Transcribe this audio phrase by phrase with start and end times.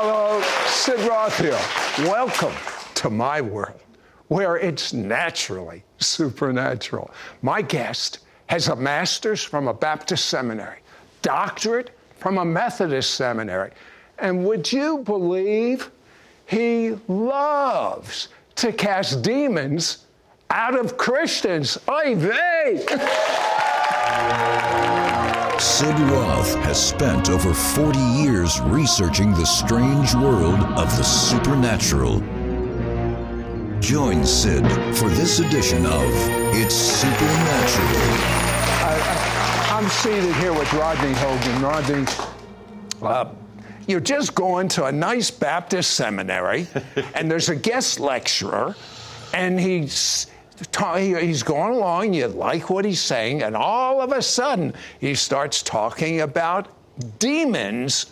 [0.00, 1.58] Hello, Sid Roth here.
[2.08, 2.54] Welcome
[2.94, 3.80] to my world,
[4.28, 7.10] where it's naturally supernatural.
[7.42, 10.78] My guest has a master's from a Baptist seminary,
[11.22, 13.72] doctorate from a Methodist seminary,
[14.20, 15.90] and would you believe
[16.46, 20.06] he loves to cast demons
[20.50, 21.76] out of Christians?
[21.88, 22.86] Oy vey!
[25.60, 32.20] Sid Roth has spent over 40 years researching the strange world of the supernatural.
[33.80, 34.64] Join Sid
[34.96, 36.08] for this edition of
[36.54, 37.88] It's Supernatural.
[39.72, 41.60] I'm seated here with Rodney Hogan.
[41.60, 42.06] Rodney,
[43.02, 43.34] uh,
[43.88, 46.68] you're just going to a nice Baptist seminary,
[47.14, 48.76] and there's a guest lecturer,
[49.34, 50.28] and he's
[50.96, 55.62] he's going along, you like what he's saying, and all of a sudden he starts
[55.62, 56.68] talking about
[57.18, 58.06] demons.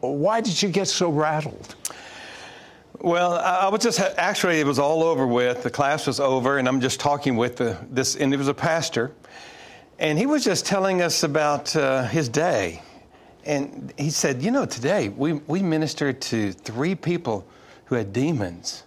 [0.00, 1.74] Why did you get so rattled?
[3.02, 5.62] Well, I was just actually it was all over with.
[5.62, 8.54] The class was over, and I'm just talking with the, this, and it was a
[8.54, 9.12] pastor,
[9.98, 12.82] and he was just telling us about uh, his day,
[13.46, 17.46] and he said, you know, today we we ministered to three people
[17.86, 18.84] who had demons.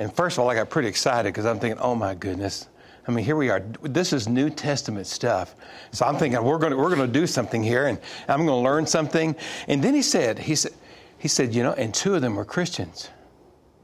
[0.00, 2.68] And first of all, I got pretty excited because I'm thinking, oh my goodness.
[3.06, 3.60] I mean, here we are.
[3.82, 5.54] This is New Testament stuff.
[5.92, 8.48] So I'm thinking we're going to, we're going to do something here, and I'm going
[8.48, 9.36] to learn something.
[9.68, 10.72] And then he said, he said,
[11.18, 13.10] he said, you know, and two of them were Christians.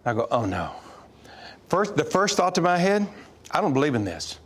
[0.06, 0.73] I go, oh no.
[1.69, 3.06] First, the first thought to my head,
[3.51, 4.39] I don't believe in this.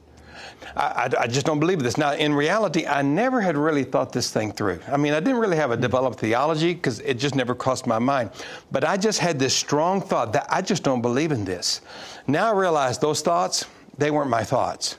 [0.77, 1.97] I, I, I, just don't believe this.
[1.97, 4.81] Now, in reality, I never had really thought this thing through.
[4.89, 7.99] I mean, I didn't really have a developed theology because it just never crossed my
[7.99, 8.31] mind.
[8.71, 11.81] But I just had this strong thought that I just don't believe in this.
[12.27, 13.67] Now I realize those thoughts,
[13.99, 14.97] they weren't my thoughts.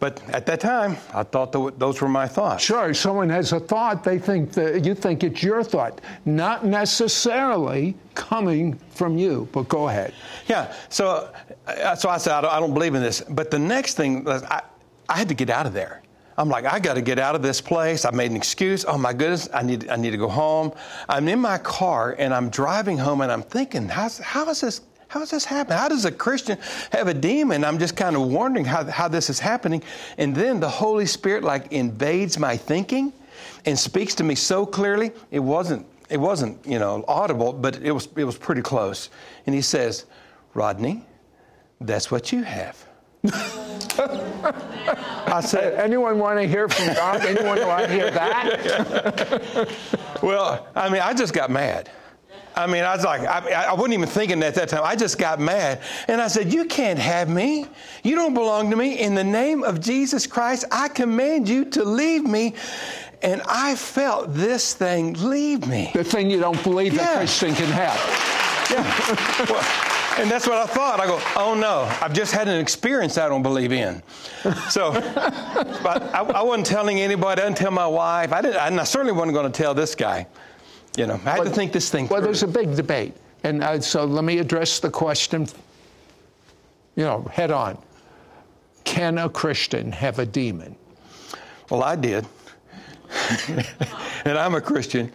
[0.00, 2.62] But at that time, I thought those were my thoughts.
[2.62, 7.96] Sure, someone has a thought, they think that you think it's your thought, not necessarily
[8.14, 9.48] coming from you.
[9.52, 10.12] But go ahead.
[10.46, 10.74] Yeah.
[10.88, 11.32] So,
[11.66, 13.22] uh, so I said I don't, I don't believe in this.
[13.22, 14.62] But the next thing, I,
[15.08, 16.02] I had to get out of there.
[16.36, 18.04] I'm like, I got to get out of this place.
[18.04, 18.84] I made an excuse.
[18.84, 20.72] Oh my goodness, I need, I need to go home.
[21.08, 24.80] I'm in my car and I'm driving home and I'm thinking, how's, how is this?
[25.06, 25.76] How does this happen?
[25.76, 26.58] How does a Christian
[26.90, 27.64] have a demon?
[27.64, 29.80] I'm just kind of wondering how, how this is happening.
[30.18, 33.12] And then the Holy Spirit like invades my thinking
[33.64, 35.12] and speaks to me so clearly.
[35.30, 39.08] It wasn't, it wasn't, you know, audible, but it was, it was pretty close.
[39.46, 40.06] And he says,
[40.52, 41.04] Rodney,
[41.80, 42.84] that's what you have.
[43.96, 47.24] I said, anyone want to hear from God?
[47.24, 49.70] Anyone want to hear that?
[50.22, 51.90] well, I mean, I just got mad.
[52.56, 54.82] I mean, I was like, I, I, wasn't even thinking at that time.
[54.84, 55.80] I just got mad.
[56.06, 57.66] And I said, You can't have me.
[58.04, 59.00] You don't belong to me.
[59.00, 62.54] In the name of Jesus Christ, I command you to leave me.
[63.22, 65.90] And I felt this thing leave me.
[65.94, 67.14] The thing you don't believe yeah.
[67.14, 67.96] a Christian can have.
[68.70, 69.46] Yeah.
[69.50, 71.00] well, and that's what I thought.
[71.00, 74.02] I go, oh no, I've just had an experience I don't believe in.
[74.70, 74.92] So,
[75.82, 77.42] but I, I, wasn't telling anybody.
[77.42, 78.32] I didn't tell my wife.
[78.32, 78.56] I didn't.
[78.56, 80.26] And I certainly wasn't going to tell this guy.
[80.96, 82.06] You know, I had well, to think this thing.
[82.06, 82.14] Through.
[82.14, 82.28] Well, through.
[82.28, 85.46] there's a big debate, and uh, so let me address the question.
[86.96, 87.78] You know, head on.
[88.84, 90.76] Can a Christian have a demon?
[91.70, 92.26] Well, I did,
[94.24, 95.10] and I'm a Christian.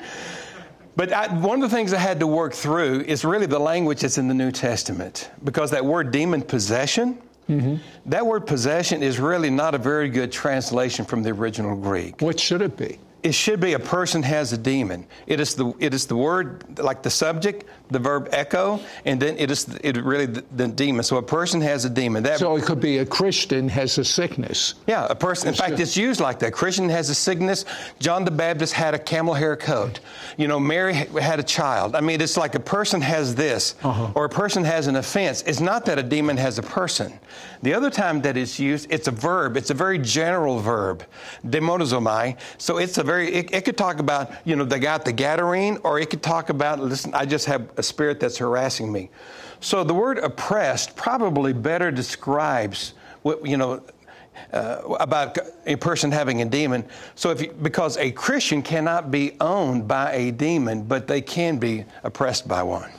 [1.00, 4.02] But I, one of the things I had to work through is really the language
[4.02, 7.18] that's in the New Testament, because that word demon possession,
[7.50, 7.78] mm-hmm.
[8.08, 12.22] that word possession is really not a very good translation from the original Greek.
[12.22, 13.00] What should it be?
[13.22, 15.06] It should be a person has a demon.
[15.28, 19.38] It is the it is the word like the subject, the verb echo, and then
[19.38, 21.03] it is it really the, the demon.
[21.03, 22.24] So a person has a demon.
[22.24, 24.75] That, so it could be a Christian has a sickness.
[24.88, 25.50] Yeah, a person.
[25.50, 26.53] In fact, it's used like that.
[26.53, 27.66] Christian has a sickness.
[28.00, 30.00] John the Baptist had a camel hair coat.
[30.38, 31.96] You know, Mary had a child.
[31.96, 34.13] I mean, it's like a person has this, uh-huh.
[34.16, 35.41] or a person has an offense.
[35.44, 37.19] It's not that a demon has a person.
[37.62, 39.57] The other time that it's used, it's a verb.
[39.57, 41.03] It's a very general verb,
[41.46, 42.38] demonizomai.
[42.57, 45.80] So it's a very, it, it, could talk about, you know, they got the Gadarene,
[45.84, 49.10] or it could talk about, listen, I just have a spirit that's harassing me.
[49.62, 52.94] So the word oppressed probably better describes
[53.24, 53.81] what, you know,
[54.54, 56.86] uh, about a person having a demon.
[57.16, 61.57] So, if you, because a Christian cannot be owned by a demon, but they can
[61.57, 62.92] be oppressed by one.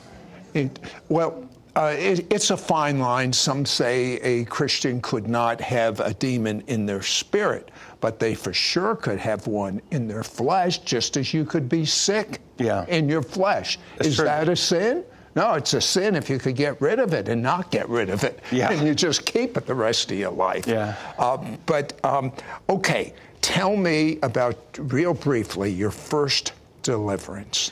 [0.53, 0.77] It,
[1.07, 3.31] well, uh, it, it's a fine line.
[3.31, 7.71] Some say a Christian could not have a demon in their spirit,
[8.01, 11.85] but they for sure could have one in their flesh, just as you could be
[11.85, 12.85] sick yeah.
[12.87, 13.79] in your flesh.
[13.97, 14.25] That's Is true.
[14.25, 15.03] that a sin?
[15.33, 18.09] No, it's a sin if you could get rid of it and not get rid
[18.09, 18.69] of it, yeah.
[18.69, 20.67] and you just keep it the rest of your life.
[20.67, 20.95] Yeah.
[21.17, 22.33] Um, but um,
[22.67, 26.51] okay, tell me about real briefly your first
[26.83, 27.71] deliverance.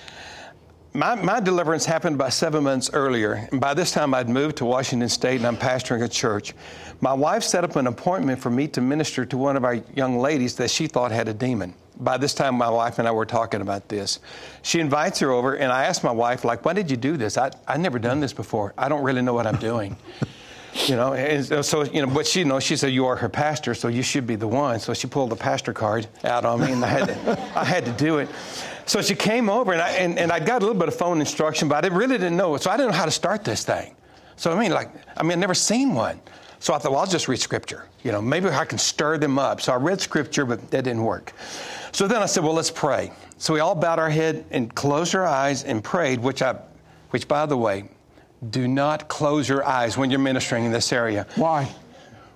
[0.93, 3.47] My, my deliverance happened about seven months earlier.
[3.51, 6.53] And by this time, I'd moved to Washington State and I'm pastoring a church.
[7.01, 10.19] My wife set up an appointment for me to minister to one of our young
[10.19, 11.73] ladies that she thought had a demon.
[11.99, 14.19] By this time, my wife and I were talking about this.
[14.61, 17.37] She invites her over, and I asked my wife, like, why did you do this?
[17.37, 18.73] I, I've never done this before.
[18.77, 19.97] I don't really know what I'm doing.
[20.73, 23.29] you know, and so, you know, but she, you know, she said, you are her
[23.29, 24.79] pastor, so you should be the one.
[24.79, 27.85] So she pulled the pastor card out on me, and I had to, I had
[27.85, 28.29] to do it.
[28.85, 31.19] So she came over, and I, and, and I got a little bit of phone
[31.19, 32.55] instruction, but I really didn't know.
[32.55, 32.61] it.
[32.61, 33.95] So I didn't know how to start this thing.
[34.35, 36.19] So, I mean, like, I mean, I've never seen one.
[36.59, 37.85] So I thought, well, I'll just read scripture.
[38.03, 39.61] You know, maybe I can stir them up.
[39.61, 41.33] So I read scripture, but that didn't work.
[41.91, 43.11] So then I said, well, let's pray.
[43.37, 46.55] So we all bowed our head and closed our eyes and prayed, which I,
[47.11, 47.89] which by the way,
[48.47, 51.27] do not close your eyes when you're ministering in this area.
[51.35, 51.73] Why?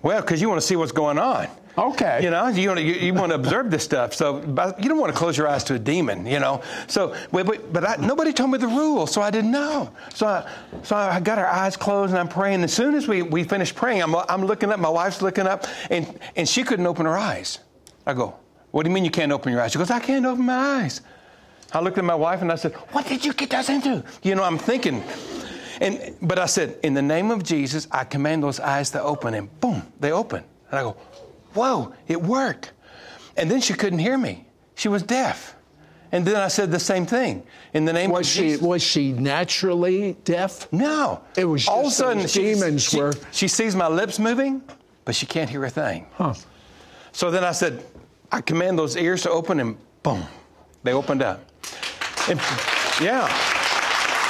[0.01, 1.47] Well, because you want to see what's going on.
[1.75, 2.19] Okay.
[2.21, 4.13] You know, you want to, you, you want to observe this stuff.
[4.13, 4.41] So
[4.79, 6.61] you don't want to close your eyes to a demon, you know.
[6.88, 9.91] So, but, but I, nobody told me the rule, so I didn't know.
[10.13, 10.50] So I,
[10.83, 12.63] so I got our eyes closed and I'm praying.
[12.63, 15.65] As soon as we, we finished praying, I'm, I'm looking up, my wife's looking up,
[15.89, 17.59] and, and she couldn't open her eyes.
[18.05, 18.35] I go,
[18.69, 19.71] What do you mean you can't open your eyes?
[19.71, 21.01] She goes, I can't open my eyes.
[21.71, 24.03] I looked at my wife and I said, What did you get us into?
[24.21, 25.03] You know, I'm thinking.
[25.81, 29.34] And, but I said, In the name of Jesus, I command those eyes to open,
[29.34, 30.44] and boom, they open.
[30.72, 30.98] And I go,
[31.54, 32.72] whoa, it worked.
[33.38, 34.46] And then she couldn't hear me.
[34.75, 35.56] She was deaf.
[36.12, 37.44] And then I said the same thing
[37.74, 38.62] in the name was of she Jesus.
[38.62, 40.72] was she naturally deaf?
[40.72, 44.20] No, It was all of a sudden she, demons she, were- She sees my lips
[44.20, 44.62] moving,
[45.06, 46.06] but she can't hear a thing.
[46.14, 46.36] Huh.
[47.14, 47.84] So then I said,
[48.31, 50.24] I command those ears to open, and boom,
[50.84, 51.40] they opened up.
[52.30, 52.40] And,
[53.02, 53.28] yeah.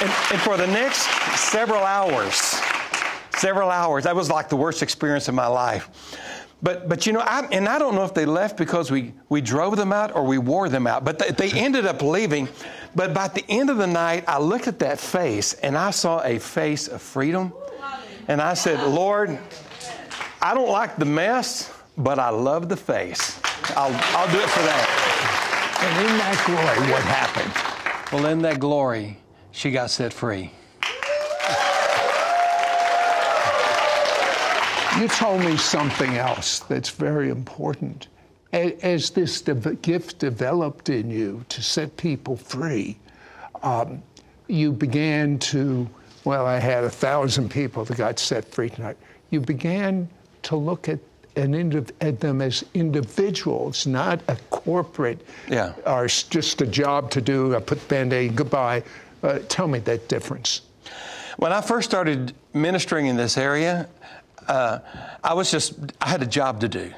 [0.00, 1.02] And, and for the next
[1.38, 2.60] several hours,
[3.36, 5.88] several hours, that was like the worst experience of my life.
[6.62, 9.40] But, but you know, I, and I don't know if they left because we, we
[9.40, 12.48] drove them out or we wore them out, but they, they ended up leaving.
[12.94, 16.22] But by the end of the night, I looked at that face and I saw
[16.24, 17.52] a face of freedom.
[18.28, 19.38] And I said, Lord,
[20.40, 23.38] I don't like the mess, but I love the face.
[23.76, 25.80] I'll, I'll do it for that.
[25.82, 28.12] And in that glory, what happened?
[28.12, 29.18] Well, in that glory,
[29.54, 30.50] she got set free.
[35.00, 38.08] You told me something else that's very important.
[38.52, 42.96] As this de- gift developed in you to set people free,
[43.64, 44.02] um,
[44.46, 45.88] you began to,
[46.24, 48.96] well, I had a thousand people that got set free tonight.
[49.30, 50.08] You began
[50.44, 51.00] to look at,
[51.36, 55.72] at them as individuals, not a corporate, Yeah.
[55.84, 58.84] or just a job to do, I put band aid, goodbye.
[59.24, 60.60] Uh, tell me that difference.
[61.38, 63.88] When I first started ministering in this area,
[64.46, 64.80] uh,
[65.24, 66.92] I was just, I had a job to do.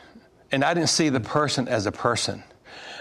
[0.51, 2.43] And I didn't see the person as a person.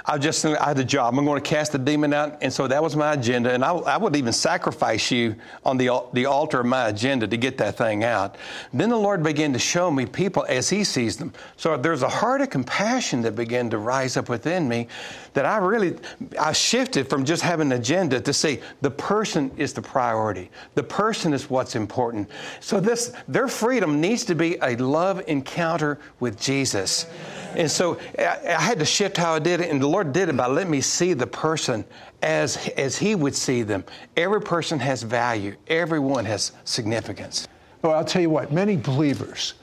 [0.07, 1.17] I just, I had a job.
[1.17, 2.37] I'm going to cast the demon out.
[2.41, 3.51] And so that was my agenda.
[3.51, 7.37] And I, I would even sacrifice you on the, the altar of my agenda to
[7.37, 8.35] get that thing out.
[8.71, 11.33] Then the Lord began to show me people as He sees them.
[11.57, 14.87] So there's a heart of compassion that began to rise up within me
[15.33, 15.97] that I really,
[16.39, 20.51] I shifted from just having an agenda to see the person is the priority.
[20.75, 22.29] The person is what's important.
[22.59, 27.07] So this, their freedom needs to be a love encounter with Jesus.
[27.55, 30.27] And so I, I had to shift how I did it, and the Lord did
[30.27, 31.85] it by letting me see the person
[32.21, 33.85] as, as He would see them.
[34.17, 37.47] Every person has value, everyone has significance.
[37.81, 39.53] Well, I'll tell you what, many believers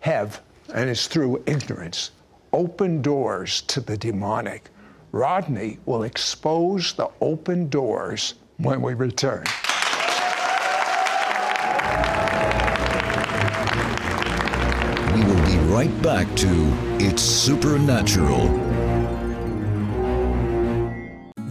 [0.00, 0.40] have,
[0.72, 2.12] and it's through ignorance,
[2.54, 4.70] open doors to the demonic.
[5.12, 9.44] Rodney will expose the open doors when we return.
[15.14, 16.48] We will be right back to
[16.98, 18.75] It's Supernatural.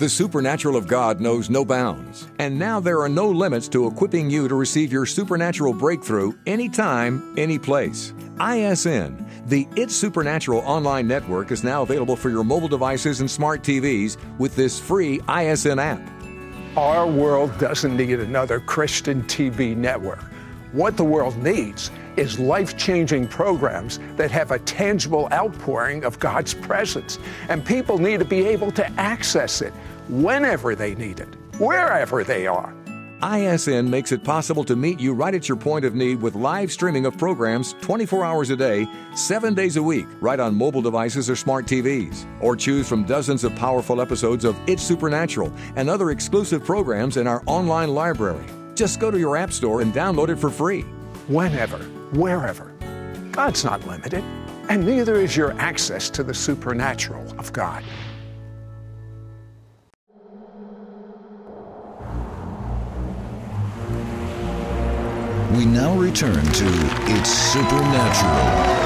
[0.05, 4.29] The supernatural of God knows no bounds, and now there are no limits to equipping
[4.29, 8.13] you to receive your supernatural breakthrough anytime, any place.
[8.39, 13.63] ISN, the It's Supernatural online network, is now available for your mobile devices and smart
[13.63, 16.07] TVs with this free ISN app.
[16.77, 20.23] Our world doesn't need another Christian TV network.
[20.71, 26.53] What the world needs is life changing programs that have a tangible outpouring of God's
[26.53, 27.19] presence.
[27.49, 29.73] And people need to be able to access it
[30.09, 32.73] whenever they need it, wherever they are.
[33.23, 36.71] ISN makes it possible to meet you right at your point of need with live
[36.71, 41.29] streaming of programs 24 hours a day, 7 days a week, right on mobile devices
[41.29, 42.25] or smart TVs.
[42.41, 47.25] Or choose from dozens of powerful episodes of It's Supernatural and other exclusive programs in
[47.25, 48.45] our online library.
[48.75, 50.85] Just go to your App Store and download it for free.
[51.27, 51.79] whenever,
[52.15, 52.73] wherever.
[53.31, 54.23] God's not limited,
[54.69, 57.83] and neither is your access to the supernatural of God.
[65.55, 66.65] We now return to
[67.07, 68.85] It's Supernatural.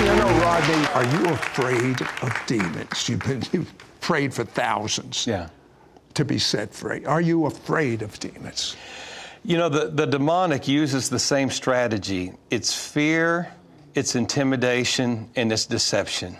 [0.00, 3.08] You know, Rodney, are you afraid of demons?
[3.08, 5.48] You've been you've prayed for thousands yeah.
[6.14, 7.04] to be set free.
[7.06, 8.76] Are you afraid of demons?
[9.46, 13.52] You know, the, the demonic uses the same strategy it's fear,
[13.94, 16.36] it's intimidation, and it's deception.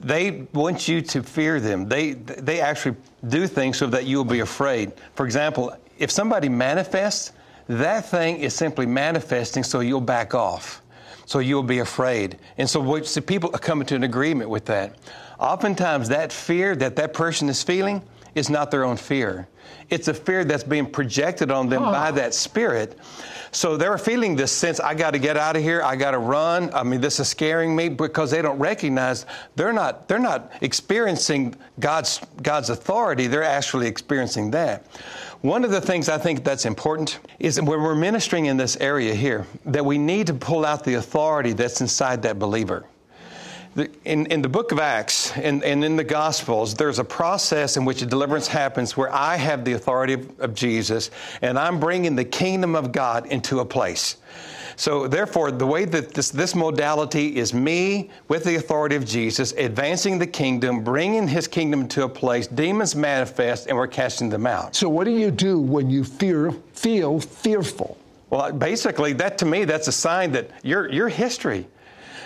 [0.00, 1.88] They want you to fear them.
[1.88, 2.96] They, they actually
[3.28, 4.92] do things so that you'll be afraid.
[5.14, 7.32] For example, if somebody manifests,
[7.68, 10.82] that thing is simply manifesting so you'll back off.
[11.26, 12.38] So you'll be afraid.
[12.58, 14.96] And so what, so people are coming to an agreement with that.
[15.38, 18.02] Oftentimes, that fear that that person is feeling
[18.34, 19.48] is not their own fear.
[19.88, 22.98] It's a fear that's being projected on them by that spirit.
[23.52, 25.82] So they're feeling this sense, I got to get out of here.
[25.82, 26.72] I got to run.
[26.72, 31.56] I mean, this is scaring me because they don't recognize they're not they're not experiencing
[31.80, 33.26] God's God's authority.
[33.26, 34.86] They're actually experiencing that.
[35.40, 39.14] One of the things I think that's important is when we're ministering in this area
[39.14, 42.84] here, that we need to pull out the authority that's inside that believer.
[44.04, 47.84] In, in the book of Acts and, and in the Gospels, there's a process in
[47.84, 51.10] which a deliverance happens where I have the authority of, of Jesus
[51.40, 54.16] and I'm bringing the kingdom of God into a place.
[54.80, 59.52] So, therefore, the way that this, this modality is me with the authority of Jesus,
[59.52, 64.46] advancing the kingdom, bringing his kingdom to a place, demons manifest, and we're casting them
[64.46, 64.74] out.
[64.74, 67.98] So, what do you do when you fear, feel fearful?
[68.30, 71.66] Well, basically, that to me, that's a sign that you're, you're history.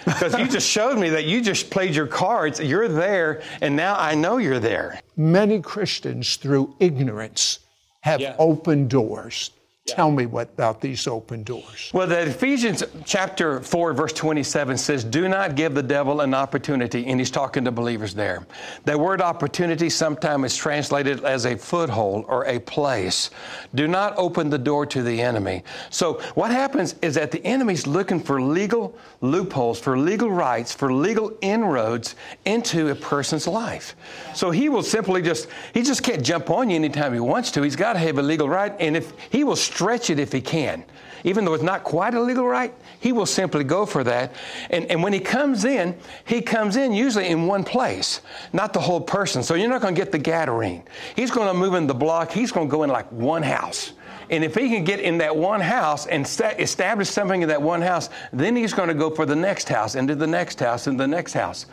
[0.04, 3.96] Because you just showed me that you just played your cards, you're there, and now
[3.96, 5.00] I know you're there.
[5.16, 7.60] Many Christians, through ignorance,
[8.00, 8.34] have Yeah.
[8.38, 9.50] opened doors.
[9.86, 11.90] Tell me what about these open doors.
[11.92, 17.06] Well, the Ephesians chapter 4, verse 27 says, Do not give the devil an opportunity.
[17.06, 18.46] And he's talking to believers there.
[18.86, 23.28] That word opportunity sometimes is translated as a foothold or a place.
[23.74, 25.62] Do not open the door to the enemy.
[25.90, 30.94] So, what happens is that the enemy's looking for legal loopholes, for legal rights, for
[30.94, 33.94] legal inroads into a person's life.
[34.34, 37.60] So, he will simply just, he just can't jump on you anytime he wants to.
[37.60, 38.74] He's got to have a legal right.
[38.80, 40.84] And if he will stretch it if he can.
[41.24, 44.34] Even though it's not quite a legal right, he will simply go for that.
[44.70, 48.20] And, and when he comes in, he comes in usually in one place,
[48.52, 49.42] not the whole person.
[49.42, 50.84] So you're not going to get the Gadarene.
[51.16, 53.94] He's going to move in the block, he's going to go in like one house.
[54.30, 57.60] And if he can get in that one house and sta- establish something in that
[57.60, 60.86] one house, then he's going to go for the next house, into the next house,
[60.86, 61.66] into the next house.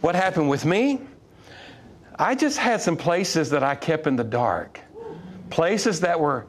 [0.00, 1.00] What happened with me?
[2.18, 4.80] I just had some places that I kept in the dark,
[5.50, 6.46] places that were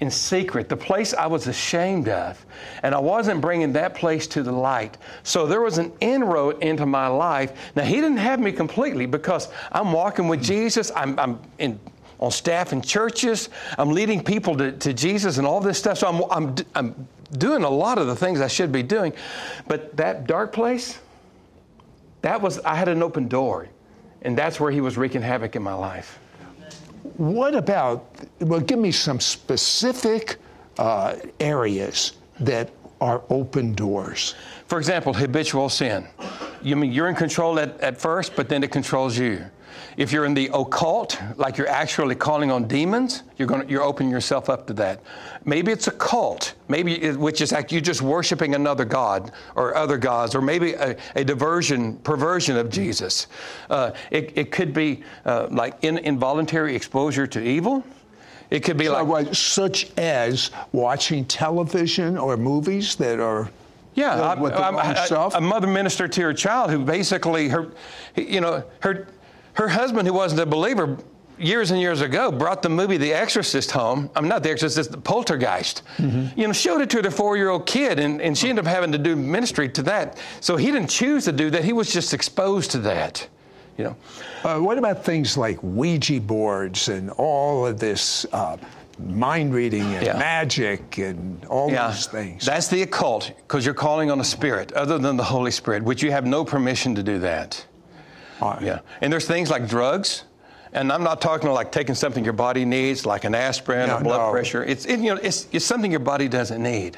[0.00, 2.44] in secret, the place I was ashamed of.
[2.82, 4.96] And I wasn't bringing that place to the light.
[5.22, 7.52] So there was an inroad into my life.
[7.76, 10.90] Now, He didn't have me completely because I'm walking with Jesus.
[10.96, 11.78] I'm, I'm in,
[12.18, 13.50] on staff in churches.
[13.76, 15.98] I'm leading people to, to Jesus and all this stuff.
[15.98, 19.12] So I'm, I'm, I'm doing a lot of the things I should be doing.
[19.68, 20.98] But that dark place,
[22.22, 23.68] that was, I had an open door.
[24.22, 26.18] And that's where He was wreaking havoc in my life.
[27.16, 28.06] What about,
[28.40, 30.36] well, give me some specific
[30.78, 34.34] uh, areas that are open doors.
[34.66, 36.06] For example, habitual sin.
[36.62, 39.44] You mean you're in control at, at first, but then it controls you.
[39.96, 44.10] If you're in the occult, like you're actually calling on demons, you're going you're opening
[44.10, 45.00] yourself up to that.
[45.44, 49.76] Maybe it's a cult, maybe it, which is like you're just worshiping another god or
[49.76, 53.26] other gods, or maybe a, a diversion, perversion of Jesus.
[53.68, 57.84] Uh, it, it could be uh, like in, involuntary exposure to evil.
[58.50, 63.50] It could be So like what- such as watching television or movies that are
[63.94, 65.34] Yeah, I'm, I'm- wrong I- stuff.
[65.34, 67.68] a mother minister to her child who basically her,
[68.16, 69.08] you know, her
[69.54, 70.96] her husband who wasn't a believer
[71.38, 74.10] years and years ago brought the movie The Exorcist home.
[74.14, 75.82] I'm not The Exorcist, the Poltergeist.
[75.96, 76.38] Mm-hmm.
[76.38, 78.98] You know, showed it to the four-year-old kid, and, and she ended up having to
[78.98, 80.18] do ministry to that.
[80.40, 81.64] So he didn't choose to do that.
[81.64, 83.26] He was just exposed to that.
[83.78, 83.96] You know.
[84.44, 88.56] Uh, what about things like Ouija boards and all of this uh,
[89.08, 90.18] mind reading and Yeah.
[90.18, 92.44] magic and all those things?
[92.46, 96.02] That's the occult because you're calling on a spirit other than the Holy Spirit, which
[96.02, 97.64] you have no permission to do that.
[98.40, 98.62] Right.
[98.62, 98.78] Yeah.
[99.00, 100.24] And there's things like drugs.
[100.72, 104.00] And I'm not talking like taking something your body needs, like an aspirin No, or
[104.02, 104.30] blood no.
[104.30, 104.62] pressure.
[104.64, 106.96] It's, it, you know, it's, it's something your body doesn't need.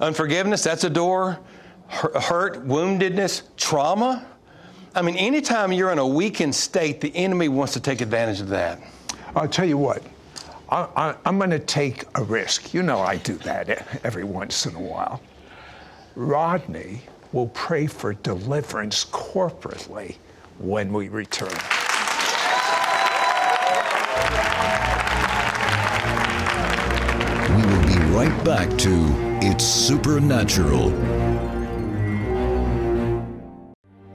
[0.00, 1.38] Unforgiveness, that's a door.
[1.88, 4.24] Hurt, woundedness, trauma.
[4.94, 8.48] I mean, anytime you're in a weakened state, the enemy wants to take advantage of
[8.50, 8.80] that.
[9.34, 10.02] I'll tell you what.
[10.70, 12.74] I, I'm going to take a risk.
[12.74, 15.20] You know, I do that every once in a while.
[16.16, 17.02] Rodney
[17.32, 20.16] will pray for deliverance corporately
[20.58, 21.48] when we return.
[27.50, 31.23] We will be right back to It's Supernatural.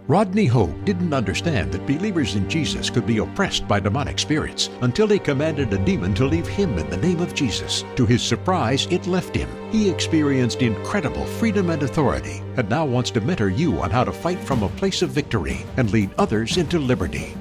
[0.10, 5.06] Rodney Hogue didn't understand that believers in Jesus could be oppressed by demonic spirits until
[5.06, 7.86] he commanded a demon to leave him in the name of Jesus.
[7.96, 9.48] To his surprise, it left him.
[9.72, 14.12] He experienced incredible freedom and authority and now wants to mentor you on how to
[14.12, 17.36] fight from a place of victory and lead others into liberty.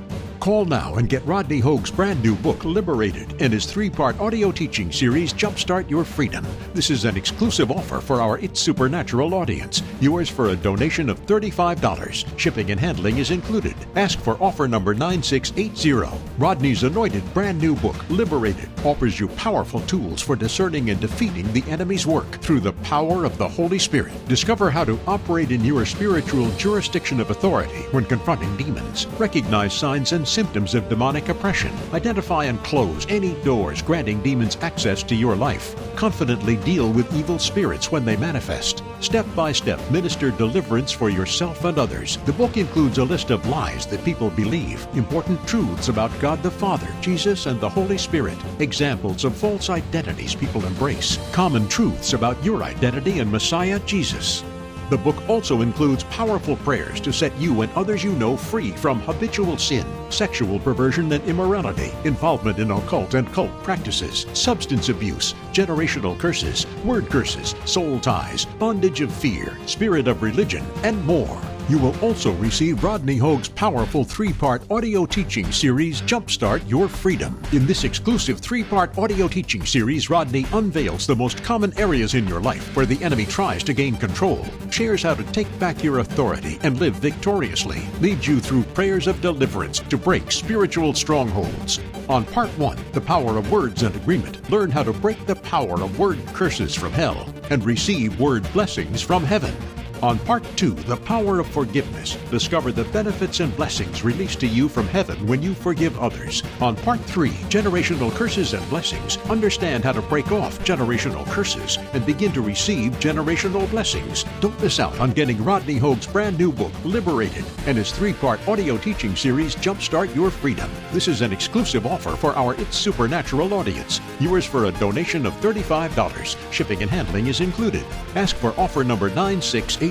[0.49, 4.51] Call now and get Rodney Hogue's brand new book, Liberated, and his three part audio
[4.51, 6.43] teaching series, Jumpstart Your Freedom.
[6.73, 9.83] This is an exclusive offer for our It's Supernatural audience.
[10.01, 12.39] Yours for a donation of $35.
[12.39, 13.75] Shipping and handling is included.
[13.95, 16.19] Ask for offer number 9680.
[16.39, 21.65] Rodney's anointed brand new book, Liberated, offers you powerful tools for discerning and defeating the
[21.71, 24.15] enemy's work through the power of the Holy Spirit.
[24.29, 29.07] Discover how to operate in your spiritual jurisdiction of authority when confronting demons.
[29.19, 31.73] Recognize signs and symptoms of demonic oppression.
[31.93, 35.75] Identify and close any doors granting demons access to your life.
[35.97, 38.85] Confidently deal with evil spirits when they manifest.
[39.01, 42.19] Step by step, minister deliverance for yourself and others.
[42.19, 46.53] The book includes a list of lies that people believe, important truths about God the
[46.53, 52.45] Father, Jesus, and the Holy Spirit, examples of false identities people embrace, common truths about
[52.45, 54.45] your identity in Messiah Jesus.
[54.91, 59.01] The book also includes powerful prayers to set you and others you know free from
[59.01, 66.19] habitual sin, sexual perversion and immorality, involvement in occult and cult practices, substance abuse, generational
[66.19, 71.39] curses, word curses, soul ties, bondage of fear, spirit of religion, and more.
[71.69, 77.39] You will also receive Rodney Hogue's powerful three part audio teaching series, Jumpstart Your Freedom.
[77.53, 82.27] In this exclusive three part audio teaching series, Rodney unveils the most common areas in
[82.27, 85.99] your life where the enemy tries to gain control, shares how to take back your
[85.99, 91.81] authority and live victoriously, leads you through prayers of deliverance to break spiritual strongholds.
[92.09, 95.75] On part one, The Power of Words and Agreement, learn how to break the power
[95.83, 99.55] of word curses from hell and receive word blessings from heaven.
[100.01, 104.69] On Part 2, The Power of Forgiveness, discover the benefits and blessings released to you
[104.69, 106.45] from heaven when you forgive others.
[106.61, 112.07] On Part 3, Generational Curses and Blessings, understand how to break off generational curses and
[112.07, 114.25] begin to receive generational blessings.
[114.41, 118.47] Don't miss out on getting Rodney Hogue's brand new book, Liberated, and his three part
[118.47, 120.71] audio teaching series, Jumpstart Your Freedom.
[120.93, 124.01] This is an exclusive offer for our It's Supernatural audience.
[124.21, 126.53] Yours for a donation of $35.
[126.53, 127.85] Shipping and handling is included.
[128.15, 129.88] Ask for offer number 968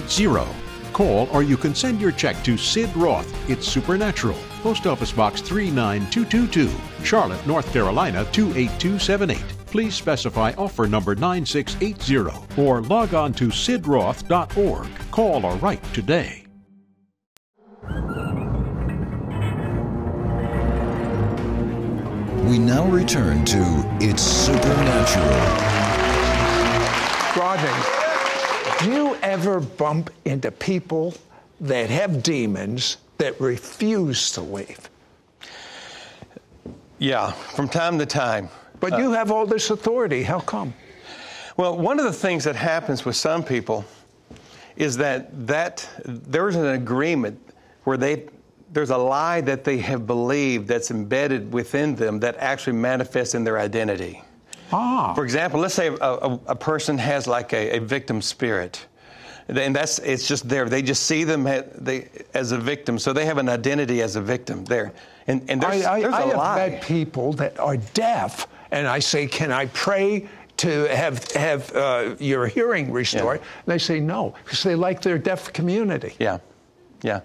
[0.94, 3.50] Call or you can send your check to Sid Roth.
[3.50, 4.38] It's Supernatural.
[4.64, 9.40] Post Office Box 39222, Charlotte, North Carolina 28278.
[9.68, 14.88] Please specify offer number 9680 or log on to sidroth.org.
[15.12, 16.44] Call or write today.
[22.48, 25.28] We now return to It's Supernatural.
[27.36, 27.97] Rodney,
[28.80, 31.14] do you ever bump into people
[31.62, 34.90] that have demons that refuse to leave?
[37.00, 38.50] Yeah, from time to time.
[38.80, 40.24] But uh, you have all this authority.
[40.24, 40.74] How come?
[41.56, 43.86] Well, one of the things that happens with some people
[44.76, 47.40] is that that there's an agreement
[47.84, 48.28] where they
[48.74, 53.44] there's a lie that they have believed that's embedded within them that actually manifests in
[53.44, 54.22] their identity.
[54.72, 55.14] Ah.
[55.14, 58.86] For example, let's say a, a, a person has like a, a, victim spirit.
[59.48, 60.68] And that's it's just there.
[60.68, 64.18] They just see them as, they, as a victim, so they have an identity as
[64.18, 64.94] a victim there.
[65.28, 66.70] And, and there's, I, I, there's a I have lie.
[66.70, 70.28] met people that are deaf, and I say, "Can I pray
[70.58, 73.48] to have have uh, your hearing restored?" Yeah.
[73.66, 76.16] And they say no because they like their deaf community.
[76.20, 76.40] Yeah.
[77.04, 77.22] Yeah.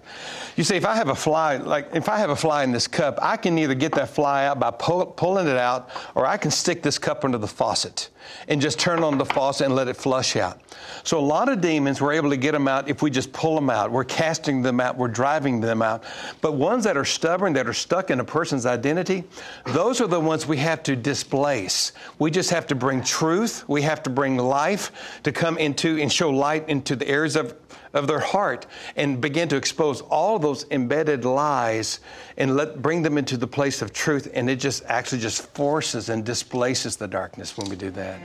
[0.56, 2.86] You see, if I have a fly, like if I have a fly in this
[2.86, 6.36] cup, I can either get that fly out by pull, pulling it out, or I
[6.36, 8.10] can stick this cup under the faucet
[8.48, 10.60] and just turn on the faucet and let it flush out.
[11.04, 13.54] So a lot of demons, we're able to get them out if we just pull
[13.54, 13.90] them out.
[13.90, 16.04] We're casting them out, we're driving them out.
[16.40, 19.24] But ones that are stubborn, that are stuck in a person's identity,
[19.66, 21.92] those are the ones we have to displace.
[22.18, 26.12] We just have to bring truth, we have to bring life to come into and
[26.12, 27.61] show light into the areas of
[27.94, 32.00] of their heart and begin to expose all those embedded lies
[32.36, 36.08] and let bring them into the place of truth and it just actually just forces
[36.08, 38.18] and displaces the darkness when we do that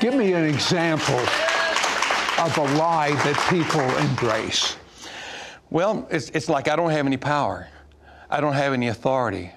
[0.00, 1.18] Give me an example
[2.38, 4.76] of a lie that people embrace.
[5.70, 7.68] well it's, it's like i don't have any power
[8.30, 9.50] i don't have any authority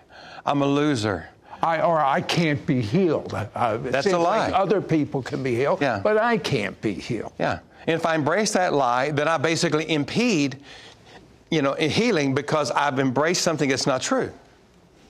[0.46, 1.28] i'm a loser
[1.64, 3.34] I, or I can't be healed.
[3.34, 4.50] Uh, That's a lie.
[4.50, 6.00] Like other people can be healed, Yeah.
[6.04, 7.32] but I can't be healed.
[7.40, 10.58] yeah and if i embrace that lie then i basically impede
[11.52, 14.32] you know healing because i've embraced something that's not true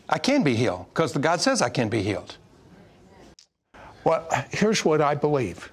[0.09, 2.37] i can be healed because god says i can be healed
[4.03, 5.71] Well, here's what I believe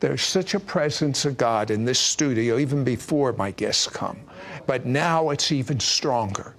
[0.00, 4.18] There's such a presence of God in this studio, even before my guests come.
[4.66, 6.54] But now it's even stronger.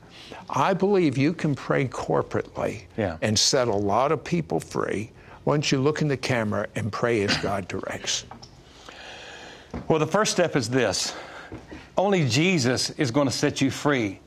[0.50, 3.18] I believe you can pray corporately Yeah.
[3.22, 5.12] and set a lot of people free
[5.46, 8.26] once you look in the camera and pray as God directs.
[9.88, 11.14] Well, the first step is this
[11.98, 14.20] only Jesus is going to set you free.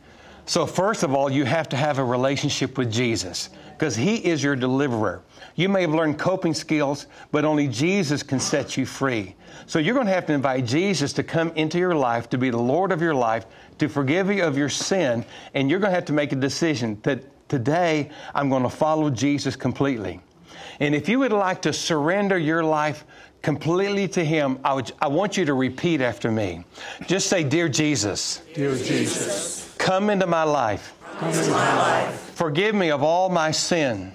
[0.47, 4.43] So, first of all, you have to have a relationship with Jesus because He is
[4.43, 5.23] your deliverer.
[5.55, 9.37] You may have learned coping skills, but only Jesus can set you free.
[9.67, 12.51] So, you're going to have to invite Jesus to come into your life, to be
[12.51, 13.47] the Lord of your life,
[13.79, 16.99] to forgive you of your sin, and you're going to have to make a decision
[17.03, 20.21] that today I'm going to follow Jesus completely.
[20.81, 23.05] And if you would like to surrender your life
[23.43, 26.65] completely to Him, I, would, I want you to repeat after me.
[27.07, 30.95] Just say, Dear Jesus, Dear Jesus, come into my life.
[31.23, 32.15] into my life.
[32.35, 34.13] Forgive me of all my sin.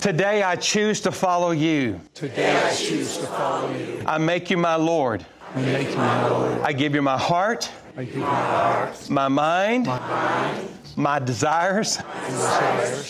[0.00, 2.00] Today I choose to follow you.
[2.14, 4.02] today I choose to follow you.
[4.06, 5.24] I make you my Lord.
[5.54, 6.60] I make you my Lord.
[6.62, 11.18] I give you my heart, I give you my heart, my mind, my mind, my
[11.18, 11.98] desires,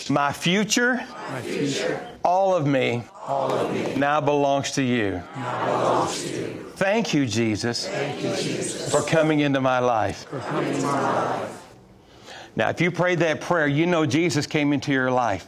[0.09, 0.95] my future,
[1.31, 1.99] my future.
[2.23, 3.03] all of me
[3.97, 5.21] now belongs to you,
[6.75, 7.87] Thank you, Jesus,
[8.91, 10.25] for coming into my life.
[10.25, 11.59] for coming into my life.
[12.55, 15.47] Now, if you prayed that prayer, you know Jesus came into your life.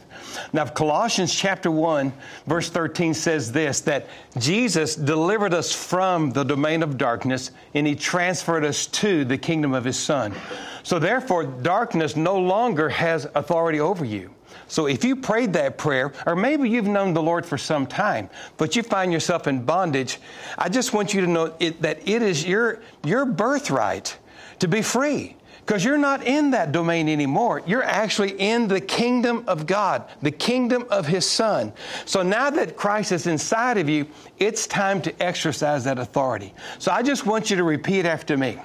[0.52, 2.12] Now, Colossians chapter 1,
[2.46, 7.94] verse 13 says this that Jesus delivered us from the domain of darkness and he
[7.94, 10.34] transferred us to the kingdom of his Son.
[10.82, 14.32] So, therefore, darkness no longer has authority over you.
[14.66, 18.28] So, if you prayed that prayer, or maybe you've known the Lord for some time,
[18.56, 20.18] but you find yourself in bondage,
[20.58, 24.18] I just want you to know it, that it is your, your birthright
[24.58, 25.35] to be free
[25.66, 27.60] because you're not in that domain anymore.
[27.66, 31.72] You're actually in the kingdom of God, the kingdom of His Son.
[32.04, 34.06] So now that Christ is inside of you,
[34.38, 36.54] it's time to exercise that authority.
[36.78, 38.58] So I just want you to repeat after me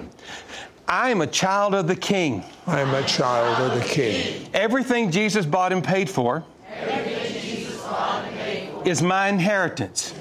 [0.86, 2.44] I am a child of the King.
[2.68, 4.48] I am a child of the King.
[4.54, 6.44] Everything Jesus bought and paid for
[8.84, 10.14] is my inheritance.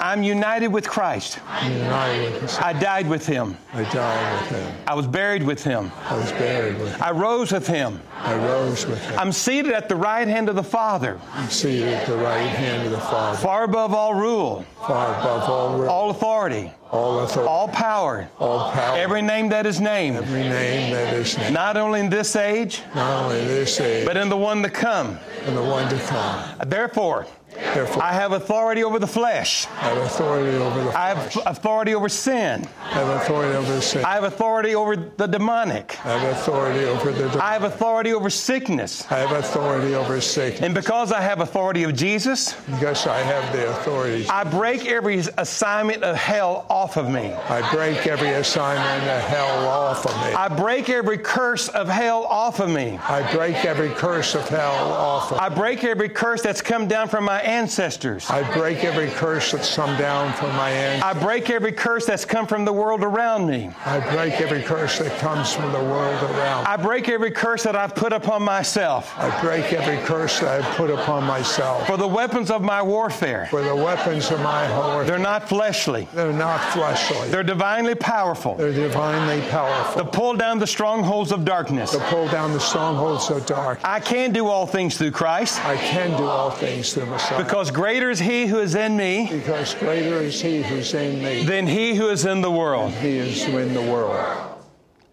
[0.00, 1.38] I'm united with Christ.
[1.48, 2.58] I'm united with His.
[2.58, 3.56] I died with Him.
[3.72, 4.74] I died with Him.
[4.86, 5.90] I was buried with Him.
[6.04, 7.02] I was buried with Him.
[7.02, 8.00] I rose with Him.
[8.14, 9.18] I rose with Him.
[9.18, 12.86] I'm seated at the right hand of the Father, I'm seated at the right hand
[12.86, 17.48] of the Father, far above all rule, far above all rule, all authority, all authority,
[17.48, 21.76] all power, all power, every name that is named, every name that is named, not
[21.76, 25.18] only in this age, not only in this age, but in the one to come.
[25.46, 26.58] In the one to come.
[26.66, 27.26] Therefore,
[27.56, 29.66] Therefore, I have authority over the flesh.
[29.66, 32.66] I have authority over the I have authority over sin.
[32.82, 34.04] I have authority over sin.
[34.04, 35.98] I have authority over the demonic.
[36.04, 37.42] I have authority over the.
[37.42, 39.04] I have authority over sickness.
[39.10, 40.62] I have authority over sickness.
[40.62, 45.18] And because I have authority of Jesus, Because I have the authority, I break every
[45.38, 47.32] assignment of hell off of me.
[47.32, 50.34] I break every assignment of hell off of me.
[50.34, 52.98] I break every curse of hell off of me.
[53.08, 55.44] I break every curse of hell off of me.
[55.44, 58.28] I break every curse that's come down from my ancestors.
[58.28, 61.02] I break every curse that's come down from my end.
[61.02, 63.70] I break every curse that's come from the world around me.
[63.84, 66.64] I break every curse that comes from the world around.
[66.64, 66.68] me.
[66.68, 69.12] I break every curse that I've put upon myself.
[69.18, 71.86] I break every curse that I've put upon myself.
[71.86, 76.08] For the weapons of my warfare, For the weapons of my horror, they're not fleshly,
[76.12, 77.28] they're not fleshly.
[77.28, 78.54] they're divinely powerful.
[78.56, 80.04] They're divinely powerful.
[80.04, 81.92] To pull down the strongholds of darkness.
[81.92, 83.78] To pull down the strongholds of dark.
[83.84, 87.35] I can do all things through Christ I can do all things through Messiah.
[87.36, 91.44] Because greater is He who is in me Because greater is He who's in me
[91.44, 92.92] than He who is in the world.
[92.92, 94.62] He is in the world.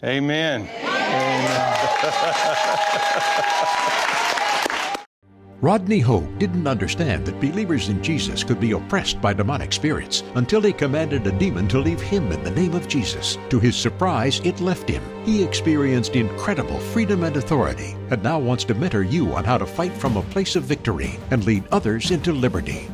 [0.04, 0.70] Amen.
[5.64, 10.60] Rodney Hogue didn't understand that believers in Jesus could be oppressed by demonic spirits until
[10.60, 13.38] he commanded a demon to leave him in the name of Jesus.
[13.48, 15.02] To his surprise, it left him.
[15.26, 19.66] He experienced incredible freedom and authority and now wants to mentor you on how to
[19.66, 22.90] fight from a place of victory and lead others into liberty.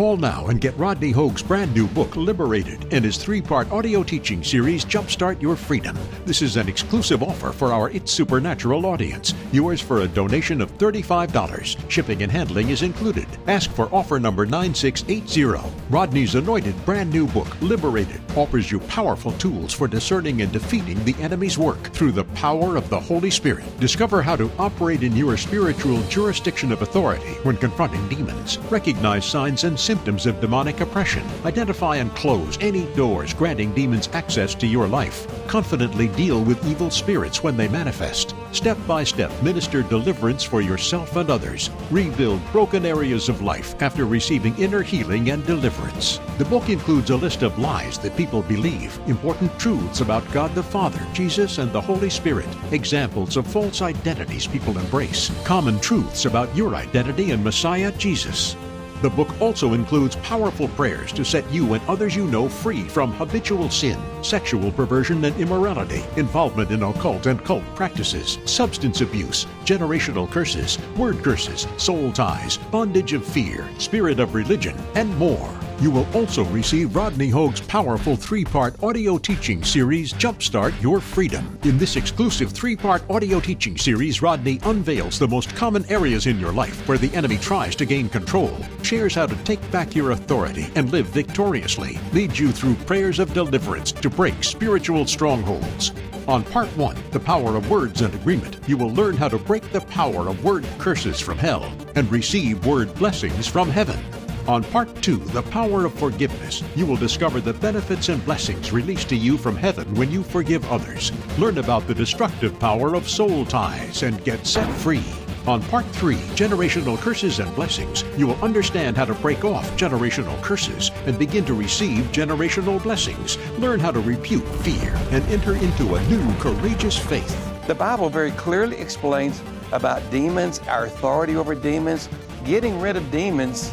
[0.00, 4.02] Call now and get Rodney Hogue's brand new book, Liberated, and his three part audio
[4.02, 5.94] teaching series, Jumpstart Your Freedom.
[6.24, 9.34] This is an exclusive offer for our It's Supernatural audience.
[9.52, 11.90] Yours for a donation of $35.
[11.90, 13.26] Shipping and handling is included.
[13.46, 15.68] Ask for offer number 9680.
[15.90, 21.16] Rodney's anointed brand new book, Liberated, offers you powerful tools for discerning and defeating the
[21.20, 23.66] enemy's work through the power of the Holy Spirit.
[23.78, 29.64] Discover how to operate in your spiritual jurisdiction of authority when confronting demons, recognize signs
[29.64, 35.26] and of demonic oppression, identify and close any doors granting demons access to your life,
[35.48, 41.16] confidently deal with evil spirits when they manifest, step by step minister deliverance for yourself
[41.16, 46.20] and others, rebuild broken areas of life after receiving inner healing and deliverance.
[46.38, 50.62] The book includes a list of lies that people believe, important truths about God the
[50.62, 56.54] Father, Jesus, and the Holy Spirit, examples of false identities people embrace, common truths about
[56.54, 58.54] your identity in Messiah Jesus.
[59.02, 63.12] The book also includes powerful prayers to set you and others you know free from
[63.12, 70.30] habitual sin, sexual perversion and immorality, involvement in occult and cult practices, substance abuse, generational
[70.30, 75.50] curses, word curses, soul ties, bondage of fear, spirit of religion, and more.
[75.80, 81.58] You will also receive Rodney Hogue's powerful three part audio teaching series, Jumpstart Your Freedom.
[81.62, 86.38] In this exclusive three part audio teaching series, Rodney unveils the most common areas in
[86.38, 90.10] your life where the enemy tries to gain control, shares how to take back your
[90.10, 95.92] authority and live victoriously, leads you through prayers of deliverance to break spiritual strongholds.
[96.28, 99.72] On part one, The Power of Words and Agreement, you will learn how to break
[99.72, 103.98] the power of word curses from hell and receive word blessings from heaven.
[104.48, 109.08] On Part 2, The Power of Forgiveness, you will discover the benefits and blessings released
[109.10, 111.12] to you from heaven when you forgive others.
[111.38, 115.04] Learn about the destructive power of soul ties and get set free.
[115.46, 120.40] On Part 3, Generational Curses and Blessings, you will understand how to break off generational
[120.42, 123.38] curses and begin to receive generational blessings.
[123.58, 127.66] Learn how to rebuke fear and enter into a new courageous faith.
[127.66, 132.08] The Bible very clearly explains about demons, our authority over demons,
[132.44, 133.72] getting rid of demons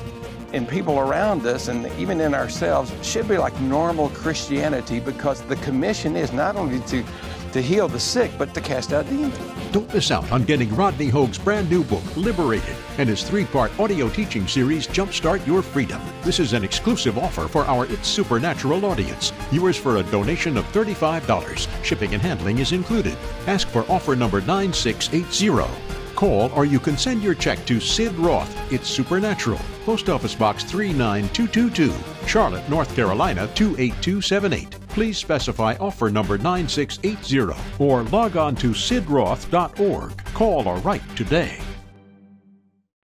[0.54, 5.56] in people around us and even in ourselves should be like normal Christianity because the
[5.58, 7.04] commission is not only to,
[7.52, 9.38] to heal the sick, but to cast out demons.
[9.72, 13.78] Don't miss out on getting Rodney Hogue's brand new book, Liberated, and his three part
[13.80, 16.02] audio teaching series, Jumpstart Your Freedom.
[16.24, 19.34] This is an exclusive offer for our It's Supernatural audience.
[19.52, 21.84] Yours for a donation of $35.
[21.84, 23.18] Shipping and handling is included.
[23.48, 25.87] Ask for offer number 9680
[26.18, 28.74] call or you can send your check to Sid Roth.
[28.74, 29.62] It's Supernatural.
[29.86, 31.94] Post Office Box 39222,
[32.28, 34.72] Charlotte, North Carolina 28278.
[34.90, 40.34] Please specify offer number 9680 or log on to sidroth.org.
[40.34, 41.58] Call or write today.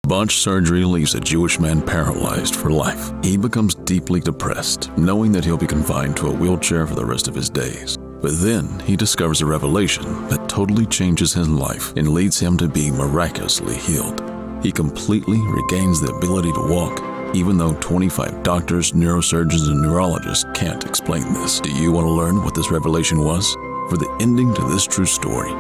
[0.04, 3.12] Botched surgery leaves a Jewish man paralyzed for life.
[3.22, 7.28] He becomes deeply depressed, knowing that he'll be confined to a wheelchair for the rest
[7.28, 7.96] of his days.
[8.22, 12.68] But then he discovers a revelation that totally changes his life and leads him to
[12.68, 14.22] be miraculously healed.
[14.62, 17.02] He completely regains the ability to walk,
[17.34, 21.58] even though 25 doctors, neurosurgeons, and neurologists can't explain this.
[21.58, 23.52] Do you want to learn what this revelation was?
[23.90, 25.50] For the ending to this true story,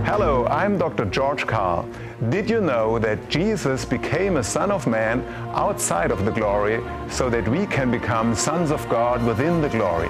[0.06, 1.04] Hello, I'm Dr.
[1.04, 1.86] George Carl.
[2.30, 5.20] Did you know that Jesus became a Son of Man
[5.54, 10.08] outside of the glory so that we can become sons of God within the glory?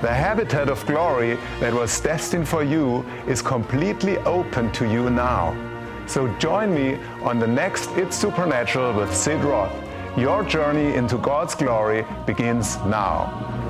[0.00, 5.73] The habitat of glory that was destined for you is completely open to you now.
[6.06, 9.72] So join me on the next It's Supernatural with Sid Roth.
[10.18, 13.63] Your journey into God's glory begins now.